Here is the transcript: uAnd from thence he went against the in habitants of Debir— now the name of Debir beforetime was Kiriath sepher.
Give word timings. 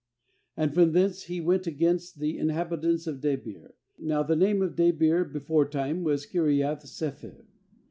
uAnd 0.57 0.73
from 0.73 0.91
thence 0.93 1.25
he 1.25 1.39
went 1.39 1.67
against 1.67 2.17
the 2.17 2.35
in 2.35 2.49
habitants 2.49 3.05
of 3.05 3.19
Debir— 3.21 3.73
now 3.99 4.23
the 4.23 4.35
name 4.35 4.63
of 4.63 4.75
Debir 4.75 5.31
beforetime 5.31 6.03
was 6.03 6.25
Kiriath 6.25 6.87
sepher. 6.87 7.45